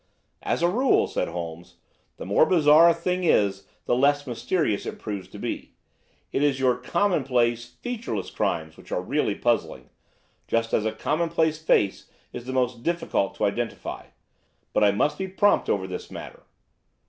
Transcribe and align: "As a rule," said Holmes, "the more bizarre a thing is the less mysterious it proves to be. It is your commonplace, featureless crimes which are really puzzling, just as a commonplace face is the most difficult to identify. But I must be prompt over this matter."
"As 0.41 0.63
a 0.63 0.67
rule," 0.67 1.05
said 1.05 1.27
Holmes, 1.27 1.75
"the 2.17 2.25
more 2.25 2.47
bizarre 2.47 2.89
a 2.89 2.93
thing 2.95 3.23
is 3.23 3.67
the 3.85 3.95
less 3.95 4.25
mysterious 4.25 4.87
it 4.87 4.97
proves 4.97 5.27
to 5.27 5.37
be. 5.37 5.75
It 6.31 6.41
is 6.41 6.59
your 6.59 6.75
commonplace, 6.75 7.69
featureless 7.83 8.31
crimes 8.31 8.77
which 8.77 8.91
are 8.91 8.99
really 9.03 9.35
puzzling, 9.35 9.91
just 10.47 10.73
as 10.73 10.87
a 10.87 10.91
commonplace 10.91 11.61
face 11.61 12.09
is 12.33 12.45
the 12.45 12.51
most 12.51 12.81
difficult 12.81 13.35
to 13.35 13.45
identify. 13.45 14.05
But 14.73 14.83
I 14.83 14.89
must 14.89 15.19
be 15.19 15.27
prompt 15.27 15.69
over 15.69 15.85
this 15.85 16.09
matter." 16.09 16.41